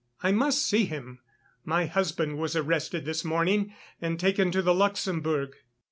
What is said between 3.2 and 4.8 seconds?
morning and taken to the